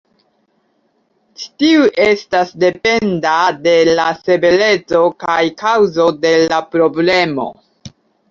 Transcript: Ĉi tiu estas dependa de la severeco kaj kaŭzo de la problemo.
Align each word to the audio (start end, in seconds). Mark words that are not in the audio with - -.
Ĉi 1.41 1.49
tiu 1.63 1.83
estas 2.05 2.53
dependa 2.63 3.35
de 3.67 3.75
la 4.01 4.07
severeco 4.23 5.01
kaj 5.25 5.37
kaŭzo 5.63 6.09
de 6.27 6.33
la 6.55 6.63
problemo. 6.73 7.47